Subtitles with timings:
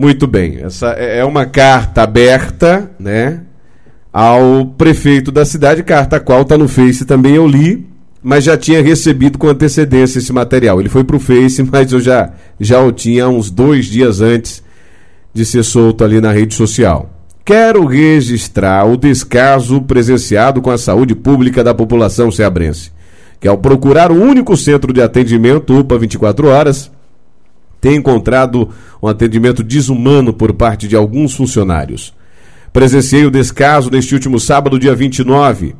[0.00, 0.60] Muito bem.
[0.62, 3.42] Essa é, é uma carta aberta, né?
[4.10, 7.86] Ao prefeito da cidade, carta a qual está no Face também eu li,
[8.22, 10.80] mas já tinha recebido com antecedência esse material.
[10.80, 14.62] Ele foi para o Face, mas eu já, já o tinha uns dois dias antes
[15.34, 17.10] de ser solto ali na rede social.
[17.44, 22.90] Quero registrar o descaso presenciado com a saúde pública da população ceabrense,
[23.38, 26.90] que ao procurar o único centro de atendimento UPA 24 horas,
[27.80, 28.68] tem encontrado
[29.02, 32.14] um atendimento desumano por parte de alguns funcionários.
[32.72, 35.74] Presenciei o descaso neste último sábado, dia 29,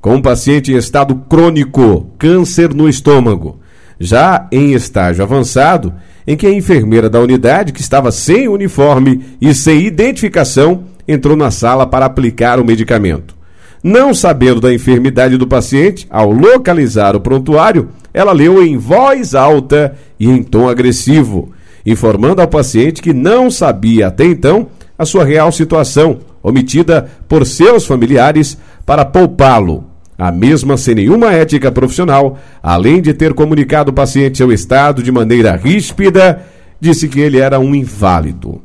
[0.00, 3.60] com um paciente em estado crônico, câncer no estômago,
[4.00, 5.94] já em estágio avançado,
[6.26, 11.50] em que a enfermeira da unidade, que estava sem uniforme e sem identificação, entrou na
[11.50, 13.36] sala para aplicar o medicamento.
[13.82, 19.96] Não sabendo da enfermidade do paciente, ao localizar o prontuário, ela leu em voz alta
[20.20, 21.50] e em tom agressivo,
[21.84, 27.84] informando ao paciente que não sabia até então a sua real situação, omitida por seus
[27.84, 29.84] familiares para poupá-lo.
[30.16, 35.10] A mesma sem nenhuma ética profissional, além de ter comunicado o paciente seu estado de
[35.10, 36.44] maneira ríspida,
[36.80, 38.60] disse que ele era um inválido.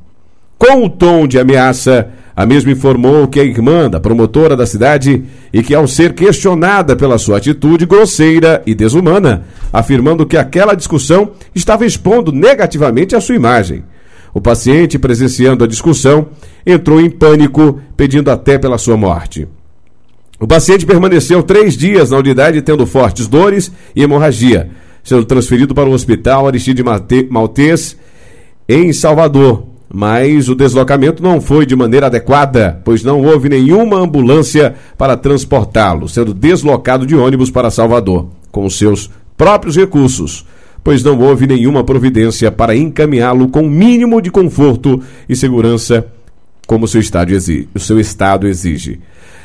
[0.58, 5.23] Com o tom de ameaça, a mesma informou que a irmã da promotora da cidade
[5.53, 11.31] e que, ao ser questionada pela sua atitude grosseira e desumana, afirmando que aquela discussão
[11.53, 13.83] estava expondo negativamente a sua imagem.
[14.33, 16.27] O paciente, presenciando a discussão,
[16.66, 19.47] entrou em pânico, pedindo até pela sua morte.
[20.39, 24.69] O paciente permaneceu três dias na unidade, tendo fortes dores e hemorragia,
[25.03, 26.83] sendo transferido para o hospital Aristide
[27.30, 27.97] Maltês,
[28.69, 34.75] em Salvador, mas o deslocamento não foi de maneira adequada, pois não houve nenhuma ambulância
[34.97, 40.45] para transportá-lo, sendo deslocado de ônibus para Salvador, com seus próprios recursos,
[40.83, 46.05] pois não houve nenhuma providência para encaminhá-lo com o mínimo de conforto e segurança
[46.65, 47.69] como seu estado exige.
[47.73, 48.99] O seu estado exige.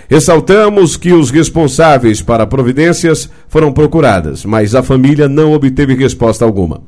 [0.08, 6.82] Ressaltamos que os responsáveis para providências foram procuradas, mas a família não obteve resposta alguma.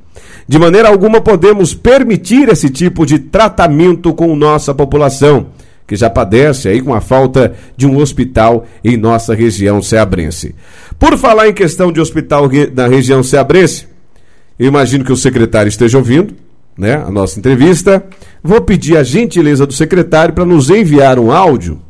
[0.47, 5.47] De maneira alguma podemos permitir esse tipo de tratamento com nossa população,
[5.87, 10.55] que já padece aí com a falta de um hospital em nossa região ceabrense.
[10.99, 13.87] Por falar em questão de hospital na região ceabrense,
[14.59, 16.35] eu imagino que o secretário esteja ouvindo,
[16.77, 18.05] né, a nossa entrevista.
[18.43, 21.81] Vou pedir a gentileza do secretário para nos enviar um áudio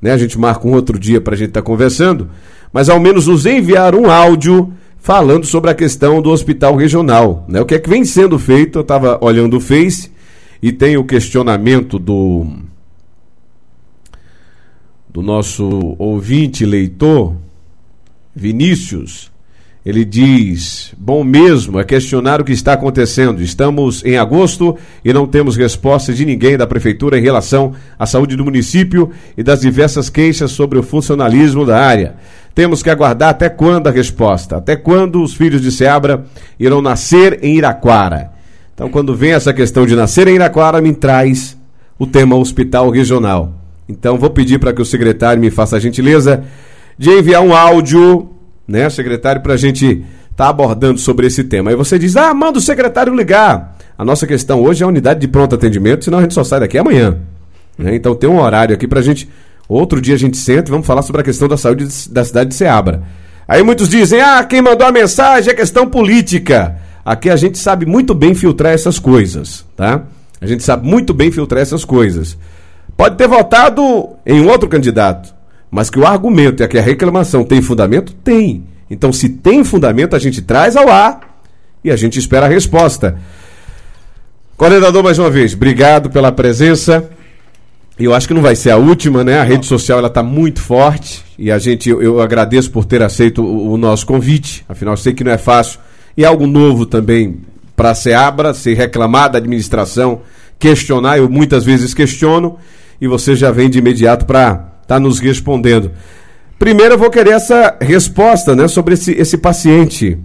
[0.00, 0.12] né?
[0.12, 2.30] A gente marca um outro dia para a gente estar tá conversando,
[2.72, 7.60] mas ao menos nos enviar um áudio falando sobre a questão do hospital regional, né?
[7.60, 8.78] O que é que vem sendo feito?
[8.78, 10.10] Eu estava olhando o Face
[10.62, 12.46] e tem o questionamento do
[15.08, 17.34] do nosso ouvinte leitor
[18.34, 19.29] Vinícius
[19.84, 23.42] ele diz: Bom mesmo é questionar o que está acontecendo.
[23.42, 28.36] Estamos em agosto e não temos resposta de ninguém da Prefeitura em relação à saúde
[28.36, 32.16] do município e das diversas queixas sobre o funcionalismo da área.
[32.54, 34.56] Temos que aguardar até quando a resposta?
[34.56, 36.26] Até quando os filhos de Seabra
[36.58, 38.32] irão nascer em Iraquara?
[38.74, 41.56] Então, quando vem essa questão de nascer em Iraquara, me traz
[41.98, 43.54] o tema hospital regional.
[43.88, 46.44] Então, vou pedir para que o secretário me faça a gentileza
[46.98, 48.28] de enviar um áudio
[48.70, 49.86] né, secretário, para a gente
[50.30, 51.70] estar tá abordando sobre esse tema.
[51.70, 53.76] Aí você diz, ah, manda o secretário ligar.
[53.98, 56.60] A nossa questão hoje é a unidade de pronto atendimento, senão a gente só sai
[56.60, 57.18] daqui amanhã.
[57.76, 57.96] Né?
[57.96, 59.28] Então tem um horário aqui para a gente.
[59.68, 62.50] Outro dia a gente senta e vamos falar sobre a questão da saúde da cidade
[62.50, 63.02] de Ceabra.
[63.46, 66.76] Aí muitos dizem, ah, quem mandou a mensagem é questão política.
[67.04, 70.02] Aqui a gente sabe muito bem filtrar essas coisas, tá?
[70.40, 72.38] A gente sabe muito bem filtrar essas coisas.
[72.96, 75.34] Pode ter votado em um outro candidato,
[75.70, 78.12] mas que o argumento é que a reclamação tem fundamento?
[78.12, 78.64] Tem.
[78.90, 81.42] Então, se tem fundamento, a gente traz ao ar
[81.84, 83.18] e a gente espera a resposta.
[84.56, 87.08] Coordenador, mais uma vez, obrigado pela presença.
[87.98, 89.38] Eu acho que não vai ser a última, né?
[89.38, 93.42] A rede social ela está muito forte e a gente eu, agradeço por ter aceito
[93.42, 94.64] o, o, nosso convite.
[94.68, 95.78] Afinal, sei que não é fácil
[96.16, 97.40] e é algo novo também
[97.76, 100.22] para a Seabra, se reclamar da administração,
[100.58, 101.18] questionar.
[101.18, 102.58] Eu muitas vezes questiono
[103.00, 105.92] e você já vem de imediato para está nos respondendo.
[106.58, 110.18] Primeiro eu vou querer essa resposta né, sobre esse, esse paciente.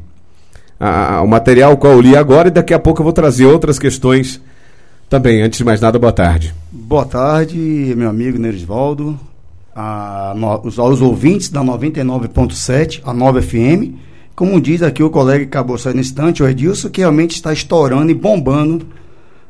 [0.80, 3.78] Ah, o material qual eu li agora e daqui a pouco eu vou trazer outras
[3.78, 4.42] questões
[5.08, 5.44] também.
[5.44, 6.54] Antes de mais nada, boa tarde.
[6.72, 9.18] Boa tarde, meu amigo Nerisvaldo,
[9.74, 10.34] a,
[10.64, 13.94] os, aos ouvintes da 99.7, a 9 FM.
[14.36, 18.12] Como diz aqui o colega que acabou saindo instante, o Edilson, que realmente está estourando
[18.12, 18.86] e bombando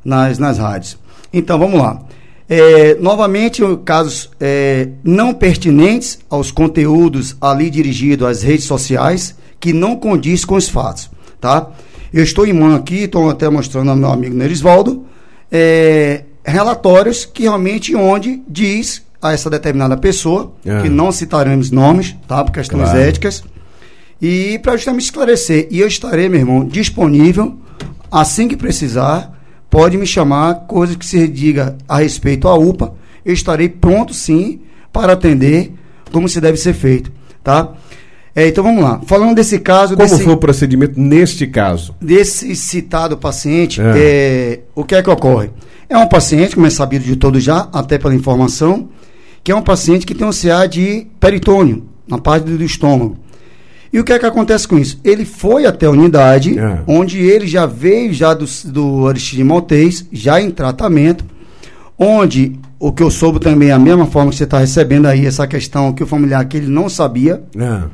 [0.04, 1.00] nas, nas rádios.
[1.34, 2.04] Então, vamos lá.
[2.48, 9.96] É, novamente, casos é, não pertinentes aos conteúdos ali dirigidos às redes sociais, que não
[9.96, 11.10] condiz com os fatos,
[11.42, 11.70] tá?
[12.14, 15.06] Eu estou em mão aqui, estou até mostrando ao meu amigo Nerisvaldo,
[15.52, 20.82] é, relatórios que realmente onde diz a essa determinada pessoa, Ah.
[20.84, 22.44] que não citaremos nomes, tá?
[22.44, 23.00] Por questões Claro.
[23.00, 23.44] éticas.
[24.22, 25.68] E para justamente esclarecer.
[25.72, 27.56] E eu estarei, meu irmão, disponível
[28.12, 29.35] assim que precisar.
[29.76, 32.94] Pode me chamar, coisa que se diga a respeito à UPA.
[33.26, 34.62] Eu estarei pronto, sim,
[34.94, 35.74] para atender
[36.14, 37.12] como se deve ser feito,
[37.44, 37.74] tá?
[38.34, 39.02] É, então vamos lá.
[39.06, 41.94] Falando desse caso, Como desse, foi o procedimento neste caso?
[42.02, 43.94] desse citado paciente, É.
[43.98, 45.50] é, o que é que ocorre?
[45.90, 48.88] É um paciente, como é sabido de todos já, até pela informação,
[49.44, 53.18] que é um paciente que tem um CA de peritônio, na parte do estômago.
[53.96, 55.00] E o que é que acontece com isso?
[55.06, 56.80] Ele foi até a unidade, É.
[56.86, 61.24] onde ele já veio já do, do Aristide Maltês, já em tratamento,
[61.98, 65.48] onde o que eu soube também, a mesma forma que você está recebendo aí, essa
[65.48, 67.86] questão que o familiar que ele não sabia, Ah,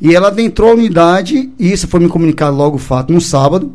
[0.00, 3.72] e ela adentrou a unidade, e isso foi me comunicado logo o fato no sábado.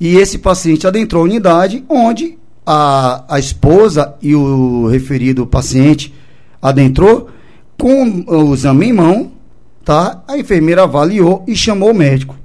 [0.00, 6.14] E esse paciente adentrou a unidade, onde a, a esposa e o referido paciente
[6.62, 7.28] adentrou
[7.76, 9.30] com o exame em mão,
[9.88, 10.22] tá?
[10.28, 12.36] A enfermeira avaliou e chamou o médico.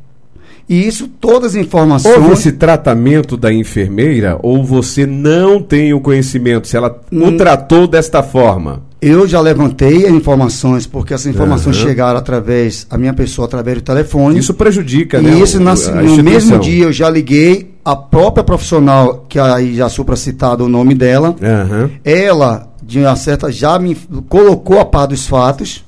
[0.70, 2.16] E isso, todas as informações.
[2.16, 7.36] Houve esse tratamento da enfermeira ou você não tem o conhecimento se ela o Hum.
[7.36, 8.82] tratou desta forma?
[9.02, 11.86] Eu já levantei as informações, porque essas informações Aham.
[11.86, 14.40] chegaram através, a minha pessoa através do telefone.
[14.40, 15.32] Isso prejudica, E né?
[15.40, 19.90] isso o- na- no mesmo dia eu já liguei a própria profissional, que aí já
[19.90, 21.36] supra citado o nome dela.
[21.44, 21.90] Aham.
[22.06, 23.98] Ela, de uma certa, já me
[24.30, 25.84] colocou a par dos fatos.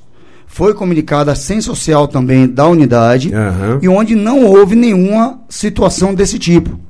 [0.56, 3.30] Foi comunicada a Ciência Social também da unidade.
[3.30, 3.78] Aham.
[3.82, 6.80] E onde não houve nenhuma situação desse tipo.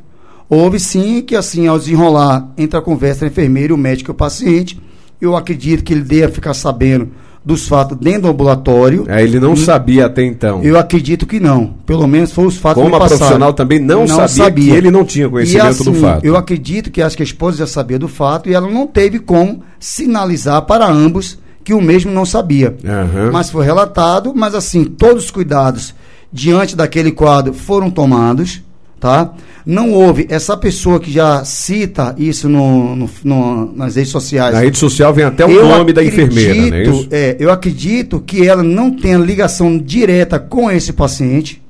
[0.49, 4.13] Houve sim que, assim, ao desenrolar entre a conversa entre a enfermeira, o médico e
[4.13, 4.81] o paciente,
[5.21, 7.09] eu acredito que ele deva ficar sabendo
[7.45, 9.05] dos fatos dentro do ambulatório.
[9.09, 10.63] É, ele não sabia até então.
[10.63, 11.75] Eu acredito que não.
[11.85, 13.19] Pelo menos foi os fatos Como a passaram.
[13.19, 16.25] profissional também não sabia que ele não tinha conhecimento e, assim, do fato.
[16.25, 19.19] Eu acredito que acho que a esposa já sabia do fato e ela não teve
[19.19, 22.77] como sinalizar para ambos que o mesmo não sabia.
[22.87, 23.31] Aham.
[23.33, 25.93] Mas foi relatado, mas assim, todos os cuidados
[26.33, 28.63] diante daquele quadro foram tomados,
[29.01, 29.33] tá?
[29.67, 34.55] Não houve essa pessoa que já cita isso no, no- no- nas redes sociais.
[34.55, 37.09] Na rede social vem até o Eu nome da enfermeira, é acredito- isso?
[37.11, 41.61] é, eu acredito que ela não tenha ligação direta com esse paciente,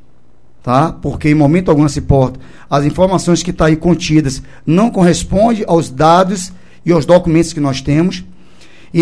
[0.63, 0.93] tá?
[0.93, 2.39] Porque em momento algum se importa.
[2.69, 6.53] As informações que estão aí contidas não correspondem aos dados
[6.85, 8.23] e aos documentos que nós temos.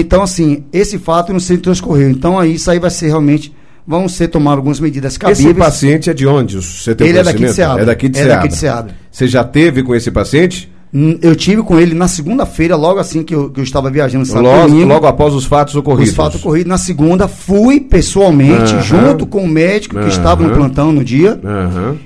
[0.01, 2.11] Então, assim, esse fato não se transcorreu.
[2.11, 3.55] Então, aí isso aí vai ser realmente.
[3.87, 5.47] Vão ser tomadas algumas medidas cabíveis.
[5.47, 6.57] Esse paciente é de onde?
[6.57, 7.53] Você tem Ele é daqui de?
[7.53, 7.83] Seabra.
[7.83, 8.37] É daqui de É Seabra.
[8.37, 8.95] daqui de Seabra.
[9.11, 10.73] Você já teve com esse paciente?
[10.95, 14.25] Hum, Eu tive com ele na segunda-feira, logo assim que eu, que eu estava viajando
[14.25, 14.89] sábado e Logo, domingo.
[14.89, 16.11] logo após os fatos ocorridos.
[16.11, 20.93] Os fatos ocorridos na segunda, fui pessoalmente, junto com o médico que estava no plantão
[20.93, 21.41] no dia,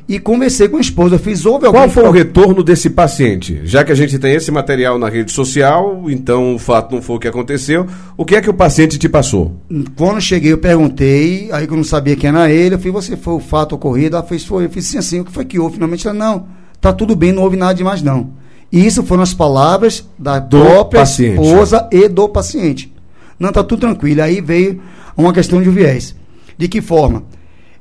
[0.09, 1.17] e conversei com a esposa.
[1.17, 3.61] Eu fiz, houve algum Qual foi o retorno desse paciente?
[3.65, 7.17] Já que a gente tem esse material na rede social, então o fato não foi
[7.17, 7.87] o que aconteceu.
[8.17, 9.55] O que é que o paciente te passou?
[9.97, 13.17] Quando cheguei, eu perguntei, aí que eu não sabia quem era ele, eu falei, você
[13.19, 14.17] foi o fato ocorrido?
[14.17, 14.65] Ela fez, foi.
[14.65, 15.75] Eu fiz assim, assim, o que foi que houve?
[15.75, 16.47] Finalmente, ela, não,
[16.81, 18.31] tá tudo bem, não houve nada demais, não.
[18.71, 21.41] E isso foram as palavras da Do própria paciente.
[21.41, 22.93] esposa e do paciente.
[23.39, 24.23] Não, tá tudo tranquilo.
[24.23, 24.81] Aí veio
[25.17, 26.15] uma questão de viés.
[26.57, 27.23] De que forma?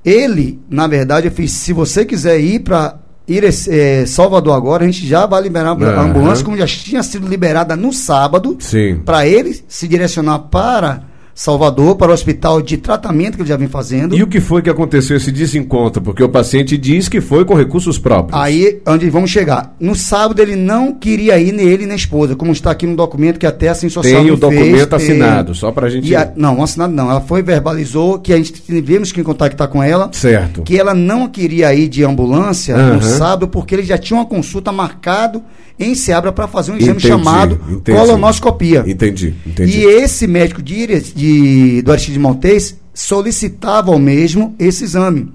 [0.06, 4.88] Ele, na verdade, eu fiz, se você quiser ir para ir eh, Salvador agora, a
[4.88, 8.58] gente já vai liberar a ambulância, como já tinha sido liberada no sábado,
[9.04, 11.04] para ele se direcionar para
[11.40, 14.18] Salvador, para o hospital de tratamento que ele já vem fazendo.
[14.18, 16.02] E o que foi que aconteceu esse desencontro?
[16.02, 18.42] Porque o paciente diz que foi com recursos próprios.
[18.42, 19.76] Aí, onde vamos chegar?
[19.80, 22.96] No sábado ele não queria ir nem ele nem a esposa, como está aqui no
[22.96, 26.10] documento que até assim social Tem o documento fez, tem- assinado, só pra gente.
[26.10, 27.12] E a- não, assinado não.
[27.12, 30.64] Ela foi verbalizou que a gente tivemos que contactar com ela, Certo.
[30.64, 32.96] que ela não queria ir de ambulância Aham.
[32.96, 35.44] no sábado porque ele já tinha uma consulta marcado
[35.80, 37.98] em Seabra para fazer um exame Entendi, chamado entendi.
[37.98, 38.84] colonoscopia.
[38.88, 39.80] Entendi, entendi.
[39.80, 45.32] E esse médico de, de, do Aristide Maltês solicitava ao mesmo esse exame.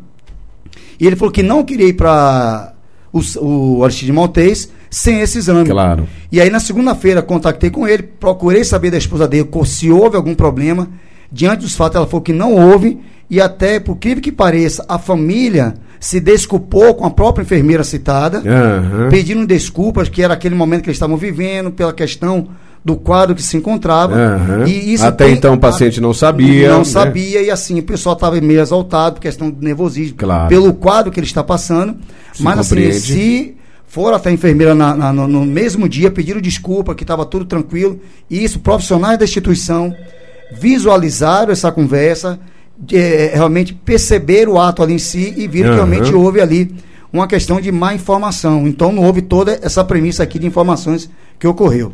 [0.99, 2.75] E ele falou que não queria ir para
[3.13, 5.69] o, o Aristide Maltês sem esse exame.
[5.69, 6.09] Claro.
[6.31, 10.35] E aí na segunda-feira contactei com ele, procurei saber da esposa dele se houve algum
[10.35, 10.89] problema.
[11.31, 13.01] Diante dos fatos, ela falou que não houve.
[13.31, 18.39] E até, por incrível que pareça, a família se desculpou com a própria enfermeira citada
[18.45, 19.09] Aham.
[19.09, 22.49] pedindo desculpas, que era aquele momento que eles estavam vivendo, pela questão
[22.85, 24.17] do quadro que se encontrava.
[24.17, 24.65] Aham.
[24.67, 26.71] E isso Até tem- então o paciente não sabia.
[26.71, 26.85] Não né?
[26.85, 30.49] sabia, e assim, o pessoal estava meio exaltado por questão de nervosismo, Claro.
[30.49, 31.95] pelo quadro que ele está passando.
[32.33, 32.99] Se Mas assim, compreende.
[33.01, 33.55] se
[33.87, 37.45] for até a enfermeira na- na- no, no mesmo dia, pediram desculpa, que estava tudo
[37.45, 39.95] tranquilo, e isso, profissionais da instituição
[40.51, 42.39] visualizaram essa conversa,
[42.77, 45.87] de, eh, realmente perceberam o ato ali em si e viram que Aham.
[45.89, 46.75] realmente houve ali
[47.13, 48.67] uma questão de má informação.
[48.67, 51.93] Então não houve toda essa premissa aqui de informações que ocorreu.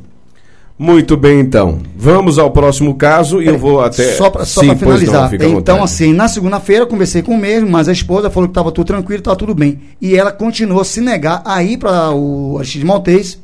[0.78, 1.80] Muito bem, então.
[1.96, 4.12] Vamos ao próximo caso e eu vou até.
[4.12, 5.28] Só para finalizar.
[5.32, 8.70] Não, então, assim, na segunda-feira conversei com o mesmo, mas a esposa falou que estava
[8.70, 9.80] tudo tranquilo, estava tudo bem.
[10.00, 13.38] E ela continuou a se negar a ir para o Aristides Maltês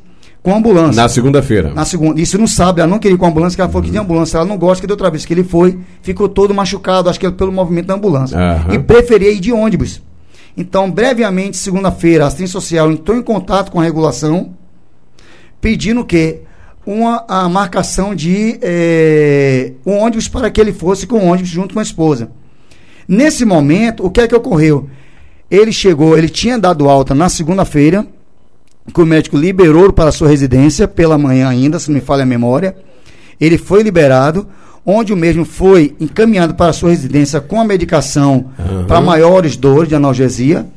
[0.45, 1.01] com a ambulância.
[1.01, 1.73] Na segunda-feira.
[1.73, 2.21] Na segunda.
[2.21, 3.85] Isso não sabe, ela não queria ir com a ambulância, que ela falou uhum.
[3.85, 4.37] que tinha ambulância.
[4.37, 7.29] Ela não gosta, que da outra vez que ele foi, ficou todo machucado, acho que
[7.31, 8.37] pelo movimento da ambulância.
[8.37, 8.75] Uhum.
[8.75, 10.03] E preferia ir de ônibus.
[10.55, 14.51] Então, brevemente, segunda-feira, a assistência social entrou em contato com a regulação,
[15.59, 16.41] pedindo que
[16.85, 21.73] uma a marcação de é, um ônibus para que ele fosse com o ônibus junto
[21.73, 22.29] com a esposa.
[23.07, 24.87] Nesse momento, o que é que ocorreu?
[25.49, 28.05] Ele chegou, ele tinha dado alta na segunda-feira,
[28.93, 32.23] que o médico liberou para a sua residência pela manhã ainda, se não me falha
[32.23, 32.75] a memória.
[33.39, 34.47] Ele foi liberado,
[34.85, 38.85] onde o mesmo foi encaminhado para a sua residência com a medicação uhum.
[38.85, 40.67] para maiores dores de analgesia,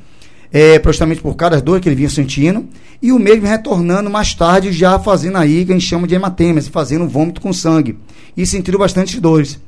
[0.50, 2.66] é, justamente por cada dor que ele vinha sentindo,
[3.02, 6.70] e o mesmo retornando mais tarde, já fazendo aí, que a gente chama de hematêmese,
[6.70, 7.98] fazendo vômito com sangue,
[8.36, 9.60] e sentindo bastante dores.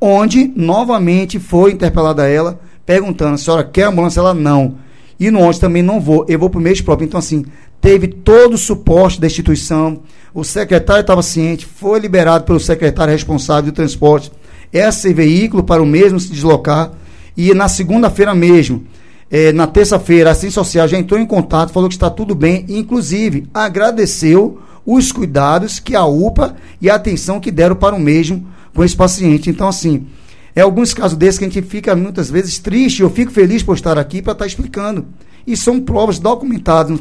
[0.00, 4.20] Onde, novamente, foi interpelada ela, perguntando, a senhora quer ambulância?
[4.20, 4.76] Ela, não.
[5.18, 7.06] E no onde também não vou, eu vou para o mês próprio.
[7.06, 7.44] Então, assim,
[7.80, 10.00] teve todo o suporte da instituição,
[10.34, 14.30] o secretário estava ciente, foi liberado pelo secretário responsável do transporte
[14.72, 16.92] esse veículo para o mesmo se deslocar.
[17.36, 18.84] E na segunda-feira mesmo,
[19.30, 22.64] eh, na terça-feira, a Assistência Social já entrou em contato, falou que está tudo bem,
[22.68, 28.00] e, inclusive agradeceu os cuidados que a UPA e a atenção que deram para o
[28.00, 29.50] mesmo com esse paciente.
[29.50, 30.06] Então, assim,
[30.54, 33.02] é alguns casos desses que a gente fica muitas vezes triste.
[33.02, 35.06] Eu fico feliz por estar aqui para estar explicando.
[35.46, 36.98] E são provas documentadas, não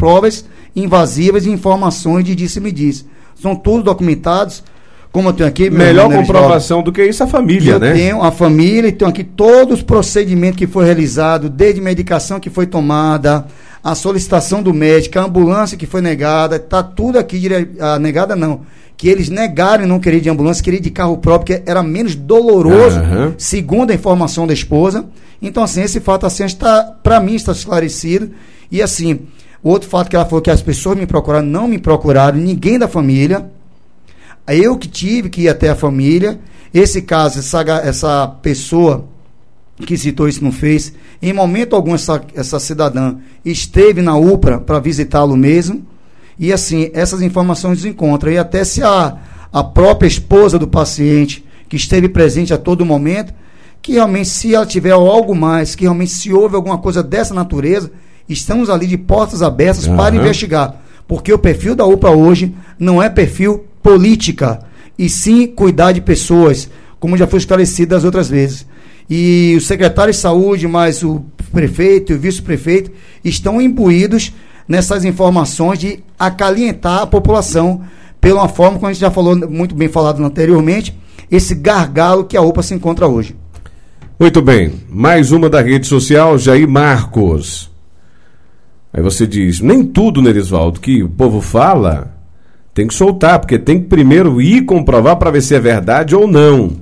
[0.00, 3.04] provas invasivas e informações de disse-me disse.
[3.34, 4.64] São todos documentados.
[5.12, 5.68] Como eu tenho aqui.
[5.68, 7.90] Melhor comprovação do que isso a família, eu né?
[7.90, 12.38] Eu tenho a família e tenho aqui todos os procedimentos que foi realizado, desde medicação
[12.38, 13.44] que foi tomada,
[13.82, 17.48] a solicitação do médico, a ambulância que foi negada, está tudo aqui,
[17.80, 18.60] a negada não.
[18.96, 23.00] Que eles negaram não querer de ambulância, querer de carro próprio, que era menos doloroso,
[23.00, 23.34] uhum.
[23.36, 25.06] segundo a informação da esposa.
[25.42, 28.30] Então, assim, esse fato assim está, para mim, está esclarecido.
[28.70, 29.20] E assim,
[29.68, 32.88] outro fato que ela falou que as pessoas me procuraram, não me procuraram, ninguém da
[32.88, 33.50] família.
[34.48, 36.40] Eu que tive que ir até a família.
[36.72, 39.04] Esse caso, essa, essa pessoa
[39.76, 40.92] que citou isso não fez.
[41.20, 45.84] Em momento algum, essa, essa cidadã esteve na UPRA para visitá-lo mesmo.
[46.38, 48.32] E assim, essas informações encontram.
[48.32, 49.18] E até se a,
[49.52, 53.34] a própria esposa do paciente, que esteve presente a todo momento,
[53.82, 57.90] que realmente, se ela tiver algo mais, que realmente se houve alguma coisa dessa natureza,
[58.32, 59.96] estamos ali de portas abertas uhum.
[59.96, 60.80] para investigar.
[61.06, 64.60] Porque o perfil da UPA hoje não é perfil política,
[64.98, 66.68] e sim cuidar de pessoas,
[66.98, 68.66] como já foi esclarecido das outras vezes.
[69.08, 72.92] E o secretário de saúde, mais o prefeito e o vice-prefeito
[73.24, 74.32] estão imbuídos
[74.68, 77.80] nessas informações de acalentar a população
[78.20, 80.94] pela forma, como a gente já falou muito bem falado anteriormente,
[81.30, 83.34] esse gargalo que a UPA se encontra hoje.
[84.18, 84.74] Muito bem.
[84.88, 87.70] Mais uma da rede social, Jair Marcos.
[88.92, 92.14] Aí você diz, nem tudo, Nerisvaldo, que o povo fala,
[92.74, 96.26] tem que soltar, porque tem que primeiro ir comprovar para ver se é verdade ou
[96.26, 96.72] não.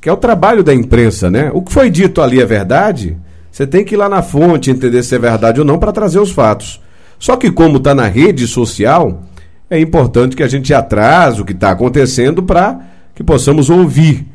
[0.00, 1.50] Que é o trabalho da imprensa, né?
[1.52, 3.16] O que foi dito ali é verdade?
[3.50, 6.18] Você tem que ir lá na fonte entender se é verdade ou não para trazer
[6.18, 6.80] os fatos.
[7.18, 9.22] Só que como está na rede social,
[9.68, 12.80] é importante que a gente atrase o que está acontecendo para
[13.14, 14.26] que possamos ouvir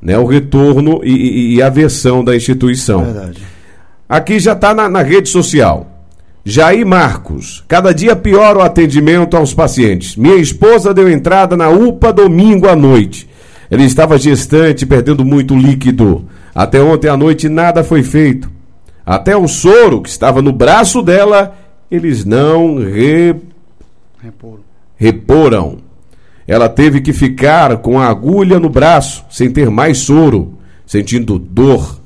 [0.00, 3.04] né, o retorno e, e, e a versão da instituição.
[3.04, 3.42] Verdade.
[4.08, 5.89] Aqui já está na, na rede social.
[6.44, 10.16] Jair Marcos, cada dia pior o atendimento aos pacientes.
[10.16, 13.28] Minha esposa deu entrada na UPA domingo à noite.
[13.70, 16.26] Ele estava gestante, perdendo muito líquido.
[16.54, 18.50] Até ontem à noite nada foi feito.
[19.04, 21.56] Até o soro que estava no braço dela,
[21.90, 23.36] eles não re...
[24.22, 24.60] reporam.
[24.96, 25.78] reporam.
[26.46, 30.54] Ela teve que ficar com a agulha no braço, sem ter mais soro,
[30.86, 32.00] sentindo dor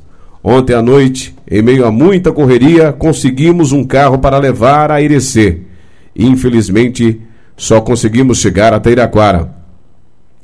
[0.47, 5.61] Ontem à noite, em meio a muita correria, conseguimos um carro para levar a Irecê.
[6.17, 7.21] Infelizmente,
[7.57, 9.53] só conseguimos chegar até Iraquara.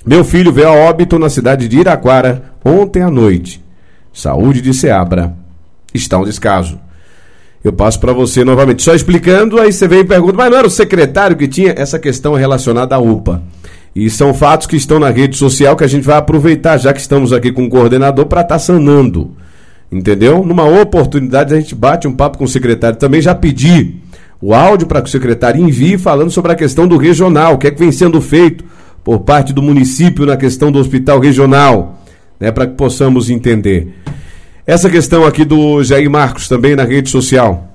[0.04, 3.62] Meu filho veio a óbito na cidade de Iraquara ontem à noite.
[4.12, 5.34] Saúde de Seabra.
[5.92, 6.78] Está um descaso.
[7.62, 10.66] Eu passo para você novamente, só explicando, aí você vem e pergunta, mas não era
[10.66, 13.42] o secretário que tinha essa questão relacionada à UPA.
[13.94, 17.00] E são fatos que estão na rede social que a gente vai aproveitar, já que
[17.00, 19.36] estamos aqui com o coordenador, para estar tá sanando.
[19.90, 20.44] Entendeu?
[20.44, 22.98] Numa oportunidade a gente bate um papo com o secretário.
[22.98, 23.96] Também já pedi
[24.40, 27.66] o áudio para que o secretário envie falando sobre a questão do regional, o que
[27.66, 28.64] é que vem sendo feito
[29.02, 32.02] por parte do município na questão do hospital regional,
[32.38, 33.94] né, para que possamos entender.
[34.66, 37.68] Essa questão aqui do Jair Marcos também na rede social.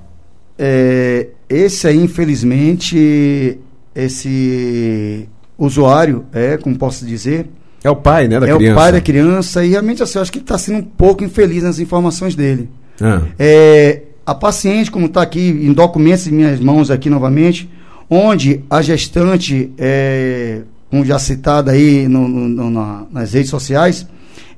[0.58, 3.58] É, esse aí, infelizmente,
[3.94, 7.46] esse usuário, é, como posso dizer,
[7.86, 8.72] É o pai, né, da é criança.
[8.72, 11.62] o pai da criança e realmente assim, eu acho que está sendo um pouco infeliz
[11.62, 12.68] nas informações dele.
[13.00, 13.22] Ah.
[13.38, 17.70] É, a paciente, como está aqui em documentos em minhas mãos aqui novamente,
[18.10, 24.04] onde a gestante, é, como já citada aí no- no- no- na- nas redes sociais,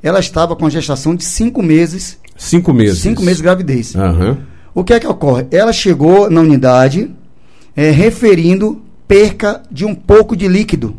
[0.02, 3.00] ela estava com a gestação de cinco meses, Cinco meses.
[3.00, 3.94] cinco meses de gravidez.
[3.94, 4.38] Aham.
[4.74, 5.46] O que é que ocorre?
[5.50, 7.10] Ela chegou na unidade
[7.76, 10.96] é, referindo perca de um pouco de líquido,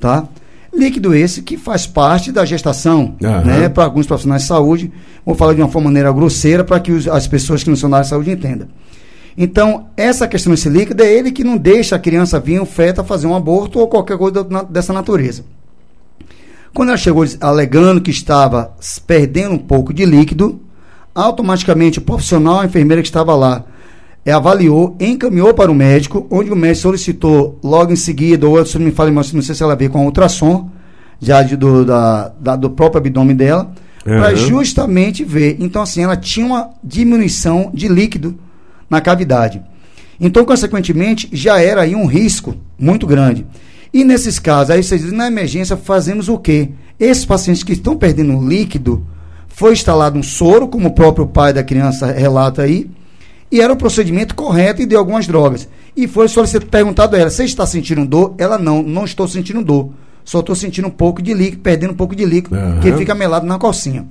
[0.00, 0.28] tá?
[0.74, 3.44] Líquido esse que faz parte da gestação, Aham.
[3.44, 3.68] né?
[3.68, 4.92] Para alguns profissionais de saúde,
[5.24, 7.88] vou falar de uma forma maneira grosseira para que os- as pessoas que não são
[7.88, 8.68] da área de saúde entendam.
[9.36, 13.00] Então, essa questão desse líquido é ele que não deixa a criança vir, o feto,
[13.00, 15.44] a fazer um aborto ou qualquer coisa dessa natureza.
[16.74, 18.72] Quando ela chegou alegando que estava
[19.06, 20.60] perdendo um pouco de líquido,
[21.14, 23.64] automaticamente o profissional, a enfermeira que estava lá,
[24.28, 28.78] eh, avaliou, encaminhou para o médico, onde o médico solicitou logo em seguida, ou se
[28.78, 30.68] me fala, mas não sei se ela veio com ultrassom,
[31.20, 33.70] já de- do, da, da- do próprio abdômen dela,
[34.04, 34.36] para Uhum.
[34.36, 35.56] justamente ver.
[35.60, 38.38] Então, assim, ela tinha uma diminuição de líquido
[38.88, 39.62] na cavidade.
[40.20, 43.46] Então, consequentemente, já era aí um risco muito grande.
[43.92, 46.70] E nesses casos, aí vocês dizem, na emergência, fazemos o quê?
[46.98, 49.04] Esses pacientes que estão perdendo líquido,
[49.48, 52.88] foi instalado um soro, como o próprio pai da criança relata aí,
[53.50, 55.68] e era o procedimento correto e deu algumas drogas.
[55.96, 58.34] E foi solicitado, perguntado a ela, você está sentindo dor?
[58.38, 59.90] Ela, não, não estou sentindo dor.
[60.24, 62.80] Só estou sentindo um pouco de líquido, perdendo um pouco de líquido, Aham.
[62.80, 64.06] que fica melado na calcinha.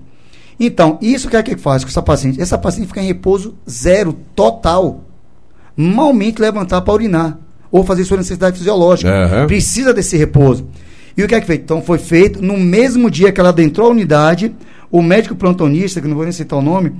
[0.59, 2.41] Então, isso que é que faz com essa paciente?
[2.41, 5.03] Essa paciente fica em repouso zero, total.
[5.75, 7.37] Malmente levantar para urinar.
[7.71, 9.11] Ou fazer sua necessidade fisiológica.
[9.11, 9.45] Aham.
[9.45, 10.67] Precisa desse repouso.
[11.15, 11.55] E o que é que foi?
[11.55, 14.55] Então, foi feito no mesmo dia que ela adentrou a unidade,
[14.89, 16.93] o médico plantonista, que não vou nem citar o nome,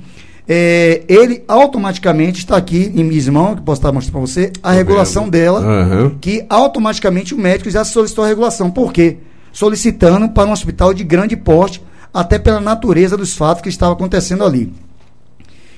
[0.48, 4.72] é, ele automaticamente está aqui em minhas mãos, que posso estar mostrando para você, a
[4.72, 5.32] regulação vendo.
[5.32, 6.16] dela Aham.
[6.22, 8.72] que automaticamente o médico já solicitou a regulação.
[8.72, 9.18] Por quê?
[9.52, 11.84] Solicitando para um hospital de grande porte,
[12.14, 14.74] até pela natureza dos fatos que estavam acontecendo ali.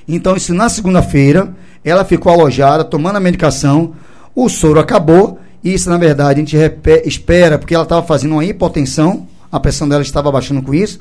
[0.07, 1.53] Então, isso na segunda-feira,
[1.83, 3.93] ela ficou alojada, tomando a medicação,
[4.35, 6.57] o soro acabou, e isso, na verdade, a gente
[7.05, 10.99] espera, porque ela estava fazendo uma hipotensão, a pressão dela estava baixando com isso,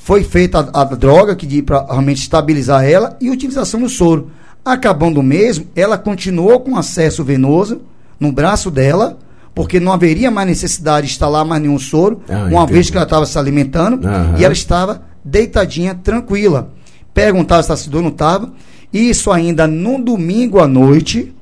[0.00, 4.30] foi feita a, a droga que para realmente estabilizar ela e utilização do soro.
[4.64, 7.82] Acabando mesmo, ela continuou com acesso venoso
[8.18, 9.18] no braço dela,
[9.54, 12.92] porque não haveria mais necessidade de instalar mais nenhum soro, Ah, uma vez entendi.
[12.92, 14.36] que ela estava se alimentando Aham.
[14.38, 16.70] e ela estava deitadinha, tranquila.
[17.12, 18.52] Perguntava se estava ou não estava.
[18.92, 21.34] Isso ainda no domingo à noite.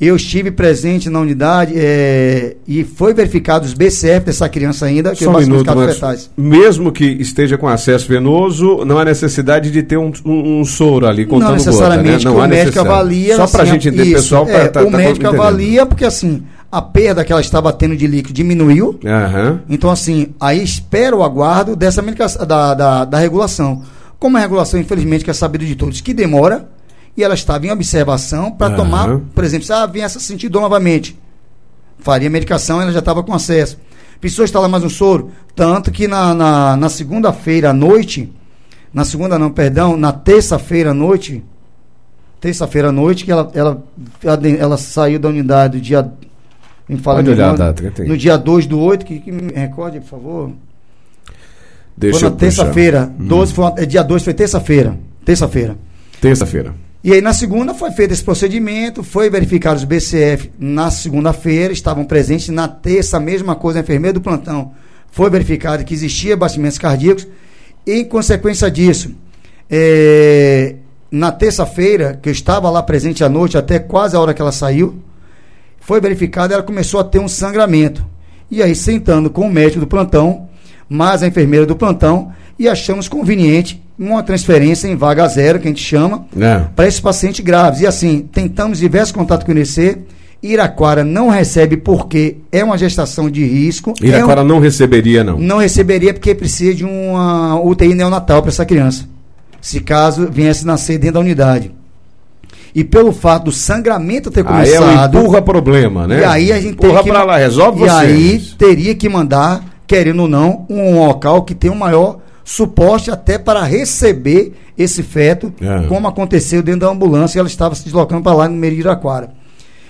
[0.00, 5.24] Eu estive presente na unidade eh, e foi verificado os BCF dessa criança ainda, que
[5.24, 5.94] é Só um básicos minuto, Max.
[5.94, 6.30] fetais.
[6.36, 11.04] Mesmo que esteja com acesso venoso, não há necessidade de ter um, um- um soro
[11.06, 12.56] ali contando não necessariamente gota, né?
[12.56, 13.36] que o médico avalia.
[13.36, 14.48] Só para a assim, gente entender, isso, pessoal.
[14.48, 18.06] é, Tá, o tá médico avalia porque assim a perda que ela estava tendo de
[18.06, 19.00] líquido diminuiu.
[19.04, 19.62] Aham.
[19.68, 23.82] Então, assim, aí espera o aguardo dessa medicação, da, da, da regulação.
[24.18, 26.68] Como a regulação, infelizmente, que é sabido de todos, que demora,
[27.18, 28.76] e ela estava em observação para Aham.
[28.76, 31.18] tomar, por exemplo, se ela viesse a sentir dor novamente,
[31.98, 33.76] faria medicação, ela já estava com acesso.
[34.20, 38.32] Precisou instalar mais um soro, tanto que na, na, na segunda-feira à noite,
[38.94, 41.42] na segunda não, perdão, na terça-feira à noite,
[42.40, 43.82] terça-feira à noite, que ela, ela,
[44.22, 46.08] ela, ela saiu da unidade dia.
[46.88, 47.82] Me fala Pode olhar a quando?
[47.82, 48.04] data.
[48.04, 50.52] No dia 2 do 8, que, que me recorde, por favor.
[51.96, 53.12] Deixa foi na terça-feira.
[53.18, 53.26] Hum.
[53.26, 54.96] 12 foi, é, dia 2 foi terça-feira.
[55.24, 55.76] Terça-feira.
[56.20, 56.74] Terça-feira.
[57.02, 62.04] E aí na segunda foi feito esse procedimento, foi verificado os BCF na segunda-feira, estavam
[62.04, 64.72] presentes na terça, a mesma coisa, a enfermeira do plantão.
[65.10, 67.26] Foi verificado que existia batimentos cardíacos
[67.86, 69.14] e em consequência disso,
[69.70, 70.74] é,
[71.10, 74.52] na terça-feira, que eu estava lá presente à noite, até quase a hora que ela
[74.52, 75.00] saiu,
[75.80, 78.04] foi verificado, ela começou a ter um sangramento.
[78.50, 80.48] E aí, sentando com o médico do plantão,
[80.88, 85.70] mais a enfermeira do plantão, e achamos conveniente uma transferência em vaga zero, que a
[85.70, 86.60] gente chama, É.
[86.74, 87.80] para esses pacientes graves.
[87.80, 89.98] E assim, tentamos diversos contatos com o INEC.
[90.40, 93.92] Iraquara não recebe porque é uma gestação de risco.
[94.00, 95.36] é Iraquara um- não receberia, não.
[95.36, 99.04] não receberia porque precisa de uma UTI neonatal para essa criança.
[99.60, 101.72] Se caso viesse nascer dentro da unidade.
[102.72, 105.18] E pelo fato do sangramento ter Aí é o começado.
[105.18, 106.20] empurra problema, né?
[106.20, 107.92] E aí a gente empurra que pra lá, resolve E vocês.
[107.94, 113.36] aí teria que mandar, querendo ou não, um local que tenha um maior suporte até
[113.38, 115.86] para receber esse feto, É.
[115.86, 119.30] como aconteceu dentro da ambulância, ela estava se deslocando para lá no Meriraquara.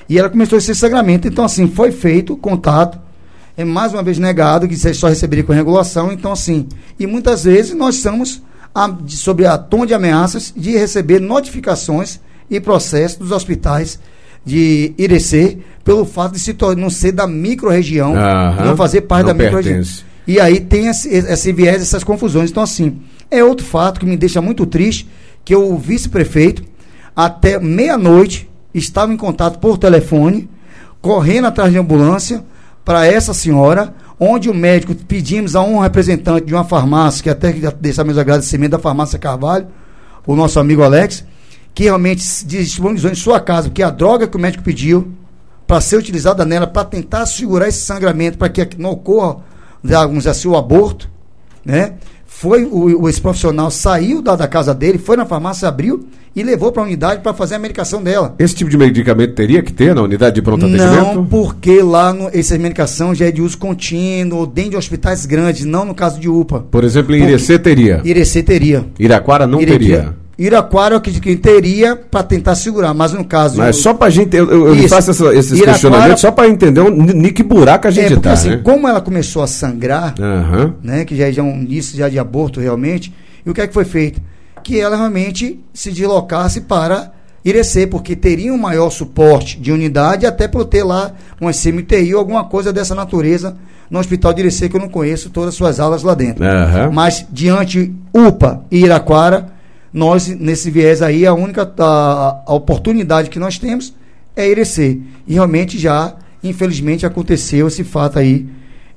[0.09, 2.99] E ela começou esse sangramento, então assim, foi feito o contato,
[3.57, 6.67] é mais uma vez negado que você só receberia com regulação, então assim,
[6.99, 8.43] e muitas vezes nós estamos
[8.75, 12.19] a- de- sobre a tom de ameaças de receber notificações
[12.51, 14.01] e processos dos hospitais
[14.45, 19.35] de Irecê, pelo fato de se não ser da micro-região, Aham, não fazer parte não
[19.37, 20.08] da micro-região.
[20.29, 22.51] E aí tem esse, esse viés, essas confusões.
[22.51, 25.09] Então, assim, é outro fato que me deixa muito triste,
[25.43, 26.63] que o vice-prefeito,
[27.17, 30.47] até meia-noite, estava em contato por telefone,
[31.01, 32.45] correndo atrás de ambulância
[32.85, 37.51] para essa senhora, onde o médico pedimos a um representante de uma farmácia, que até
[37.81, 39.69] deixar meus agradecimentos da farmácia Carvalho,
[40.27, 41.25] o nosso amigo Alex,
[41.75, 45.11] que realmente disponibilizou em sua casa, porque a droga que o médico pediu
[45.67, 49.48] para ser utilizada nela para tentar segurar esse sangramento, para que não ocorra,
[49.83, 51.09] dizer assim, o aborto,
[51.65, 51.95] né?
[52.27, 56.43] Foi o, o- esse profissional saiu da, da casa dele, foi na farmácia, abriu e
[56.43, 58.37] levou para a unidade para fazer a medicação dela.
[58.39, 61.27] Esse tipo de medicamento teria que ter na unidade de pronto Não, atendimento?
[61.29, 65.85] porque lá no, essa medicação já é de uso contínuo, dentro de hospitais grandes, não
[65.85, 66.61] no caso de UPA.
[66.71, 68.01] Por exemplo, em Irecê teria.
[68.05, 68.87] Irecê teria.
[69.01, 70.15] Iraquara não Irecê- teria.
[70.39, 73.59] Iraquara eu acredito que teria para tentar segurar, mas no caso.
[73.59, 74.37] Mas só pra gente.
[74.37, 74.89] Eu, eu, eu Isso.
[74.89, 78.09] faço essa- esses Iraquara- questionamentos só pra entender um, ni que buraco a é, gente
[78.15, 78.33] porque tá.
[78.35, 78.61] assim, né?
[78.63, 80.75] como ela começou a sangrar, Aham.
[80.83, 83.13] né, que já é um início já de aborto realmente,
[83.45, 84.21] e o que é que foi feito?
[84.63, 87.11] Que ela realmente se deslocasse para
[87.45, 92.21] Irecê, porque teria um maior suporte de unidade, até por ter lá uma CMTI ou
[92.21, 93.57] alguma coisa dessa natureza
[93.91, 96.45] no Hospital de Irecê, que eu não conheço todas as suas aulas lá dentro.
[96.45, 96.91] Aham.
[96.93, 99.47] Mas diante UPA e Iraquara,
[99.93, 103.95] nós, nesse viés aí, a única a, a oportunidade que nós temos
[104.37, 104.99] é Irecê.
[105.27, 108.47] E realmente já, infelizmente, aconteceu esse fato aí.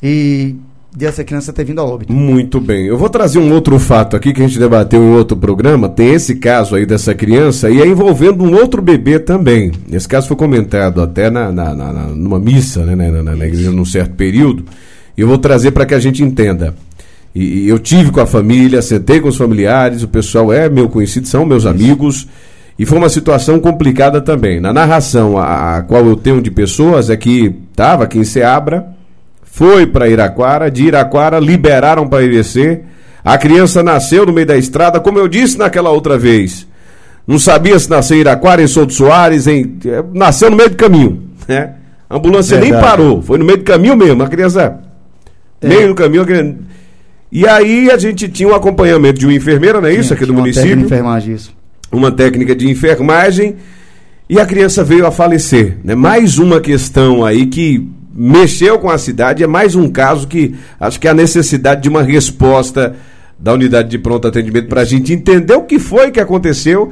[0.04, 0.56] E
[0.96, 2.12] dessa criança ter vindo a óbito.
[2.12, 2.86] Muito bem.
[2.86, 5.88] Eu vou trazer um outro fato aqui que a gente debateu em outro programa.
[5.88, 9.72] Tem esse caso aí dessa criança e é envolvendo um outro bebê também.
[9.92, 13.72] Esse caso foi comentado até na, na- na- numa missa, né, na, na- na igreja
[13.72, 14.66] num certo período.
[15.18, 16.76] E eu vou trazer para que a gente entenda.
[17.34, 20.90] E, e eu tive com a família, sentei com os familiares, o pessoal é meu
[20.90, 22.28] conhecido, são meus amigos.
[22.78, 24.60] E foi uma situação complicada também.
[24.60, 28.88] Na narração a, a qual eu tenho de pessoas é que estava aqui em Seabra,
[29.44, 32.82] foi para Iraquara, de Iraquara liberaram para Irecê.
[33.24, 36.66] A criança nasceu no meio da estrada, como eu disse naquela outra vez.
[37.28, 39.78] Não sabia se nasceu em Iraquara, em Souto Soares, em...
[39.86, 41.22] eh, nasceu no meio do caminho.
[41.48, 41.74] Né?
[42.10, 42.90] A ambulância nem Verdade.
[42.92, 44.24] parou, foi no meio do caminho mesmo.
[44.24, 44.80] A criança,
[45.62, 45.68] É.
[45.68, 46.24] meio do caminho.
[46.24, 46.56] a criança-
[47.32, 50.14] E aí a gente tinha um acompanhamento de uma enfermeira, não é isso?
[50.14, 51.56] Aqui do Tinha uma técnica município de enfermagem, isso.
[51.92, 53.56] uma técnica de enfermagem
[54.30, 55.78] e a criança veio a falecer.
[55.84, 55.96] Né?
[55.96, 61.00] Mais uma questão aí que mexeu com a cidade, é mais um caso que acho
[61.00, 62.96] que há necessidade de uma resposta
[63.40, 66.92] da unidade de pronto atendimento para a gente entender o que foi que aconteceu.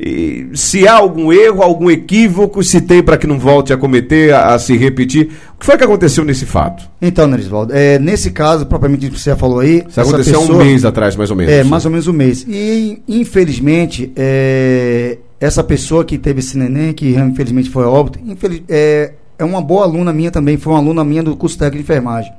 [0.00, 4.34] E se há algum erro, algum equívoco, se tem para que não volte a cometer,
[4.34, 5.30] a, a se repetir.
[5.54, 6.90] O que foi que aconteceu nesse fato?
[7.00, 9.84] Então, Nerisvaldo, é, nesse caso, propriamente que você falou aí.
[9.88, 11.52] Isso aconteceu há um mês atrás, mais ou menos.
[11.52, 12.44] É, mais ou menos um mês.
[12.48, 18.62] E, infelizmente, é, essa pessoa que teve esse neném, que infelizmente foi a óbito, infeliz-
[18.68, 21.82] é, é uma boa aluna minha também, foi uma aluna minha do curso técnico de
[21.92, 22.32] enfermagem.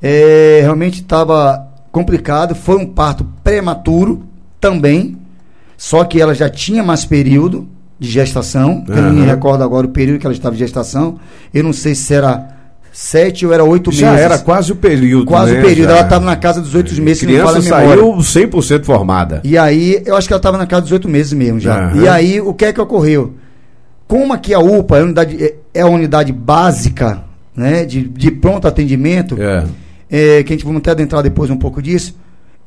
[0.00, 4.22] É, realmente estava complicado, foi um parto prematuro
[4.60, 5.16] também,
[5.78, 7.66] só que ela já tinha mais período
[7.98, 11.18] de gestação, eu não me recordo agora o período que ela estava de gestação,
[11.54, 12.54] eu não sei se era
[12.92, 14.24] sete ou era oito Já meses.
[14.24, 15.24] era quase o período.
[15.26, 15.60] Quase né?
[15.60, 15.94] o período, Já.
[15.96, 18.24] ela estava na casa dos oito meses, A se não me falha criança a memória.
[18.24, 19.40] saiu 100% formada.
[19.44, 21.86] E aí, eu acho que ela estava na casa dos oito meses mesmo já.
[21.90, 22.02] Aham.
[22.02, 23.34] E aí, o que é que ocorreu?
[24.08, 27.22] Como aqui a UPA é a unidade, é- é a unidade básica
[27.54, 29.64] né, de, de pronto atendimento, É.
[30.10, 32.16] é, que a gente vamos até adentrar depois um pouco disso,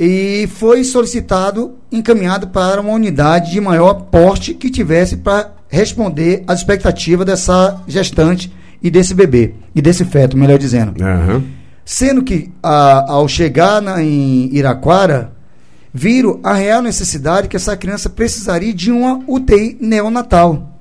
[0.03, 6.57] e foi solicitado, encaminhado para uma unidade de maior porte que tivesse para responder às
[6.57, 10.95] expectativas dessa gestante e desse bebê, e desse feto, melhor dizendo.
[11.03, 11.43] Aham.
[11.85, 15.33] Sendo que, a- ao chegar na- em Iraquara,
[15.93, 20.79] viram a real necessidade que essa criança precisaria de uma UTI neonatal.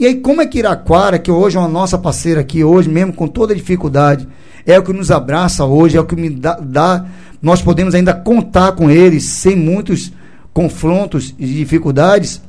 [0.00, 3.12] E aí, como é que Iraquara, que hoje é uma nossa parceira aqui, hoje mesmo
[3.12, 4.26] com toda a dificuldade,
[4.68, 7.04] é o que nos abraça hoje, é o que me dá, dá-
[7.42, 10.12] nós podemos ainda contar com eles sem muitos
[10.52, 12.40] confrontos e dificuldades,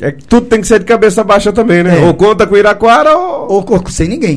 [0.00, 2.00] É que tudo tem que ser de cabeça baixa também, né?
[2.00, 2.06] É.
[2.06, 3.52] Ou conta com Iraquara ou.
[3.54, 4.36] ou co- sem ninguém.